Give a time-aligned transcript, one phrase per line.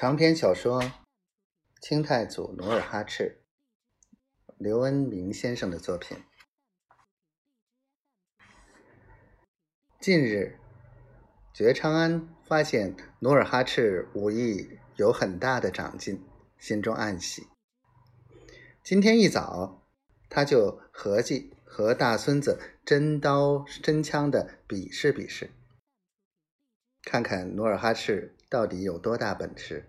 [0.00, 0.80] 长篇小说
[1.80, 3.40] 《清太祖努尔哈赤》，
[4.56, 6.16] 刘恩明先生的作品。
[9.98, 10.56] 近日，
[11.52, 16.24] 觉昌安发现努尔哈赤武艺有很大的长进，
[16.60, 17.48] 心中暗喜。
[18.84, 19.84] 今天一早，
[20.28, 25.50] 他就合计和大孙子真刀真枪的比试比试。
[27.02, 29.88] 看看努尔哈赤到底有多大本事，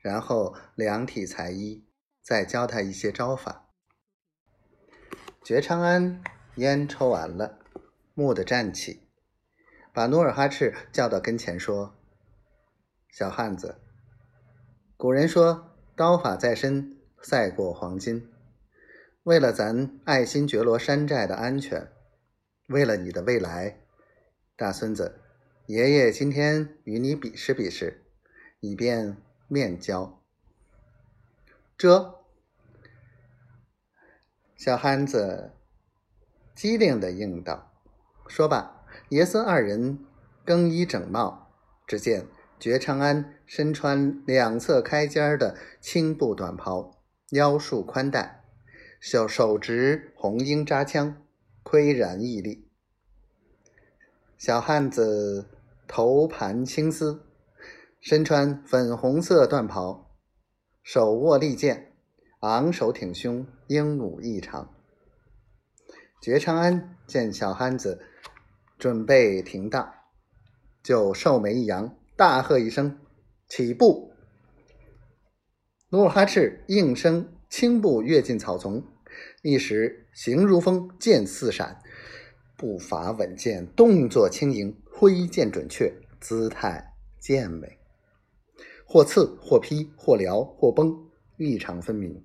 [0.00, 1.86] 然后量体裁衣，
[2.22, 3.68] 再教他一些招法。
[5.44, 6.22] 觉昌安
[6.56, 7.58] 烟抽完了，
[8.14, 9.08] 蓦地站起，
[9.92, 11.94] 把努尔哈赤叫到跟前说
[13.10, 13.76] ：“小汉子，
[14.96, 18.30] 古人说刀法在身，赛过黄金。
[19.22, 21.90] 为了咱爱新觉罗山寨的安全，
[22.68, 23.80] 为了你的未来，
[24.56, 25.20] 大孙子。”
[25.66, 28.02] 爷爷今天与你比试比试，
[28.58, 29.16] 以便
[29.50, 30.22] 面交。
[31.76, 32.22] 这
[34.56, 35.52] 小憨子
[36.54, 37.72] 机灵的应道
[38.28, 40.06] ：“说罢，爷孙二人
[40.44, 41.50] 更衣整帽。
[41.86, 42.28] 只见
[42.60, 48.44] 觉昌安身穿两侧开肩的青布短袍，腰束宽带，
[49.00, 51.20] 手手执红缨扎枪，
[51.64, 52.68] 岿然屹立。
[54.38, 55.50] 小汉子。”
[55.92, 57.26] 头盘青丝，
[58.00, 60.10] 身穿粉红色缎袍，
[60.82, 61.92] 手握利剑，
[62.40, 64.74] 昂首挺胸，英武异常。
[66.22, 68.00] 觉昌安见小憨子
[68.78, 69.92] 准备停当，
[70.82, 72.98] 就寿眉一扬，大喝一声
[73.48, 74.12] ：“起步！”
[75.90, 78.82] 努尔哈赤应声轻步跃进草丛，
[79.42, 81.82] 一时形如风，剑似闪，
[82.56, 84.74] 步伐稳健，动作轻盈。
[84.92, 87.79] 挥剑准确，姿态健美，
[88.92, 92.24] 或刺，或劈，或撩，或崩，异常分明。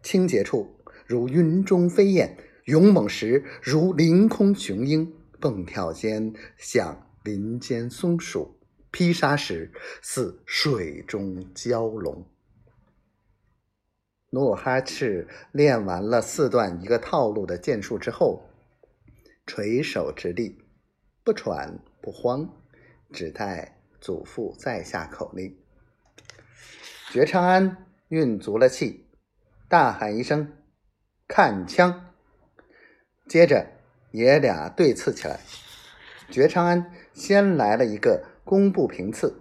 [0.00, 0.76] 清洁处
[1.08, 8.60] 如云中飞燕，勇猛时如凌空雄鹰，蹦跳间像林间松鼠，
[8.92, 12.24] 劈杀时似水中蛟龙。
[14.30, 18.44] 努尔哈赤练完了四段一个套路的剑术之后，
[19.44, 20.58] 垂手直立。
[21.24, 22.48] 不喘不慌，
[23.12, 25.56] 只待祖父再下口令。
[27.10, 29.06] 觉昌安运足了气，
[29.68, 30.52] 大喊一声
[31.26, 32.14] ：“看枪！”
[33.28, 33.66] 接着
[34.12, 35.40] 爷俩对刺起来。
[36.30, 39.40] 觉昌安先来了一个弓步平刺，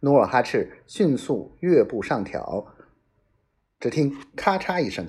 [0.00, 2.74] 努尔哈赤迅速跃步上挑。
[3.80, 5.08] 只听咔嚓一声，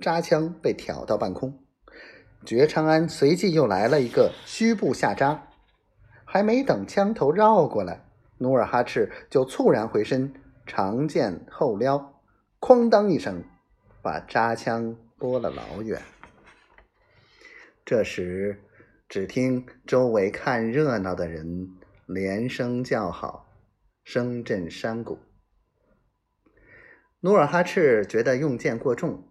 [0.00, 1.62] 扎枪被挑到半空。
[2.46, 5.47] 觉昌安随即又来了一个虚步下扎，
[6.30, 8.04] 还没等枪头绕过来，
[8.36, 10.30] 努尔哈赤就猝然回身，
[10.66, 12.20] 长剑后撩，
[12.60, 13.42] 哐当一声，
[14.02, 16.02] 把扎枪拨了老远。
[17.82, 18.62] 这时，
[19.08, 21.70] 只听周围看热闹的人
[22.04, 23.46] 连声叫好，
[24.04, 25.18] 声震山谷。
[27.20, 29.24] 努尔哈赤觉得用剑过重，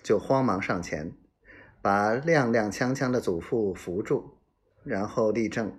[0.00, 1.12] 就慌忙上前。
[1.82, 4.38] 把踉踉跄跄的祖父扶住，
[4.84, 5.76] 然后立正，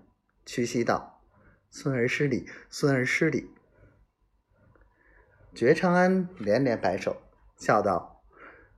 [0.47, 1.21] 屈膝道
[1.69, 3.51] ：“孙儿失礼，孙儿失礼。”
[5.53, 7.21] 觉昌安连连摆手，
[7.57, 8.23] 笑道：“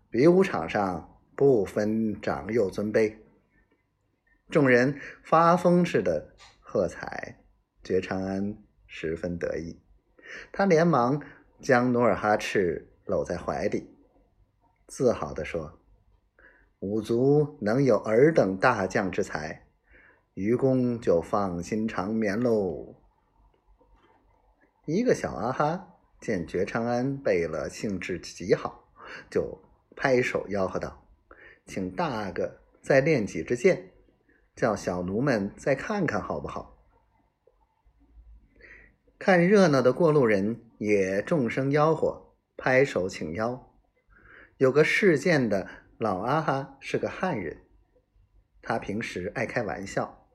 [0.10, 3.16] 比武场上不分长幼尊卑。”
[4.50, 7.40] 众人发疯似的喝彩，
[7.84, 8.58] 觉昌安
[8.88, 9.80] 十分得意，
[10.52, 11.22] 他连忙
[11.62, 13.96] 将努尔哈赤搂在怀里，
[14.88, 15.80] 自豪地说。
[16.80, 19.68] 五族能有尔等大将之才，
[20.40, 22.96] 愚公就放心长眠喽。
[24.86, 28.90] 一个小阿哈见觉昌安背了，兴致极好，
[29.30, 29.62] 就
[29.98, 31.06] 拍手吆喝道
[31.68, 33.92] ：“请大阿哥再练几支箭，
[34.56, 36.88] 叫小奴们再看看好不好？”
[39.20, 43.74] 看热闹的过路人也众声吆喝，拍手请邀。
[44.56, 45.68] 有个试剑的。
[45.98, 47.58] 老阿哈是个汉人，
[48.62, 50.29] 他平时爱开玩笑，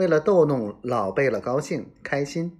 [0.00, 2.58] 为了逗弄老贝勒高兴开心，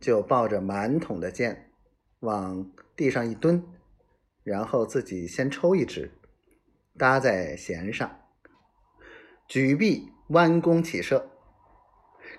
[0.00, 1.70] 就抱着满桶的剑
[2.18, 3.62] 往地上一蹲，
[4.42, 6.10] 然后自己先抽一支，
[6.98, 8.10] 搭在弦上，
[9.46, 11.30] 举臂弯弓起射。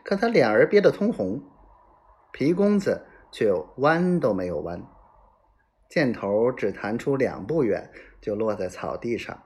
[0.03, 1.41] 可他脸儿憋得通红，
[2.33, 4.85] 皮公子却弯都没有弯，
[5.89, 7.89] 箭头只弹出两步远，
[8.19, 9.41] 就落在草地上。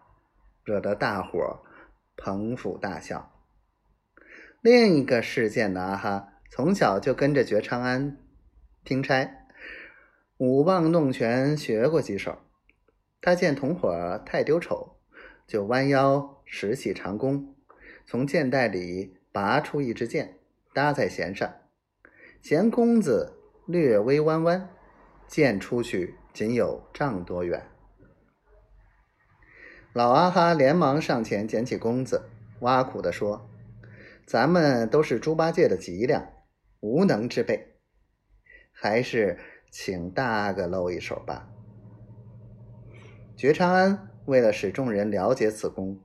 [0.63, 1.61] 惹得大伙
[2.17, 3.31] 捧腹大笑。
[4.61, 8.17] 另一个事件的阿哈从小就跟着觉昌安
[8.83, 9.45] 听差，
[10.35, 12.39] 舞棒弄拳学过几手。
[13.21, 14.97] 他见同伙太丢丑，
[15.47, 17.55] 就弯腰拾起长弓，
[18.05, 20.39] 从箭袋里拔出一支箭，
[20.73, 21.53] 搭在弦上，
[22.41, 24.69] 弦弓子略微弯弯，
[25.25, 27.65] 箭出去仅有丈多远。
[29.93, 32.23] 老阿哈连忙上前捡起弓子，
[32.59, 33.49] 挖苦地说
[34.29, 36.23] ：“咱们都是猪八戒的脊梁，
[36.81, 37.79] 无能之辈。”
[38.71, 39.39] 还是
[39.71, 41.49] 请大阿哥露一手吧。
[43.35, 45.99] 觉昌安为了使众人了解此功，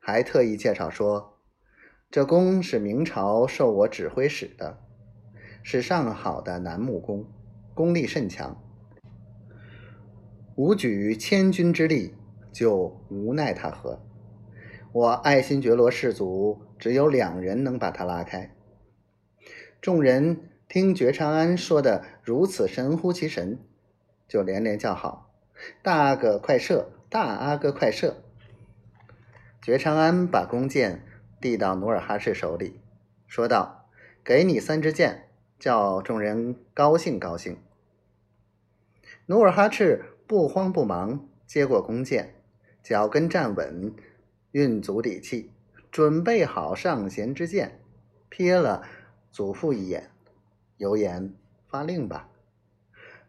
[0.00, 1.38] 还特意介绍说
[2.10, 4.80] ：“这功是明朝受我指挥使的，
[5.62, 7.26] 是上好的楠木功，
[7.74, 8.60] 功力甚强。
[10.56, 12.16] 吾举千军之力，
[12.50, 14.04] 就无奈他何。
[14.90, 18.54] 我爱新觉罗氏族只有两人能把他拉开。”
[19.80, 20.50] 众人。
[20.70, 23.58] 听觉长安说的如此神乎其神，
[24.28, 25.32] 就连连叫好
[25.82, 26.90] ：“大阿哥快射！
[27.08, 28.22] 大阿哥快射！”
[29.64, 31.06] 觉长安把弓箭
[31.40, 32.82] 递到努尔哈赤手里，
[33.26, 33.88] 说道
[34.22, 37.56] ：“给你三支箭，叫众人高兴高兴。”
[39.24, 42.34] 努尔哈赤不慌不忙接过弓箭，
[42.82, 43.94] 脚跟站稳，
[44.50, 45.50] 运足底气，
[45.90, 47.80] 准备好上弦之箭，
[48.30, 48.82] 瞥了
[49.30, 50.10] 祖父一眼。
[50.76, 51.34] 有言
[51.66, 52.28] 发令吧！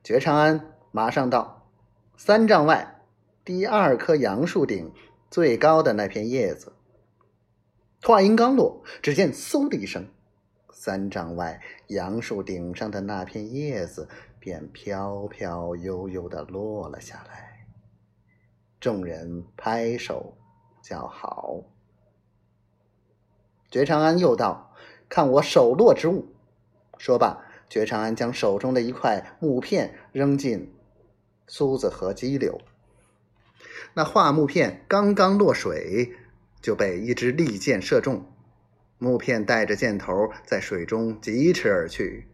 [0.04, 1.68] 觉长安马上道
[2.16, 3.02] ：“三丈外，
[3.44, 4.94] 第二棵杨树顶
[5.32, 6.74] 最高的那片叶子。”
[8.04, 10.08] 话音刚落，只见“嗖”的一声，
[10.72, 14.08] 三丈外杨树顶上的那片叶子
[14.40, 17.66] 便飘飘悠悠的落了下来。
[18.80, 20.38] 众人拍手
[20.82, 21.64] 叫好。
[23.72, 24.74] 觉长安又道
[25.08, 26.34] ：“看我手落之物。”
[26.98, 30.74] 说罢，觉长安将手中的一块木片扔进
[31.48, 32.60] 苏子河激流。
[33.94, 36.14] 那画木片刚刚落水，
[36.62, 38.26] 就被一支利箭射中，
[38.98, 42.28] 木片带着箭头在水中疾驰而去。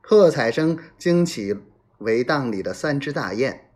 [0.00, 1.54] 喝彩声惊起
[1.98, 3.68] 围荡里的三只大雁，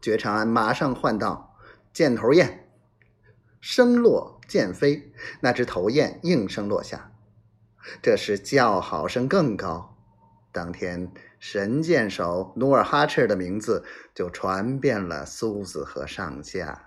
[0.00, 1.56] 觉长安马上唤道
[1.92, 2.60] ：“箭头雁。”
[3.66, 7.12] 声落箭飞，那只头雁应声落下。
[8.02, 9.96] 这时叫好声更高。
[10.52, 13.82] 当天神箭手努尔哈赤的名字
[14.14, 16.83] 就传遍了苏子河上下。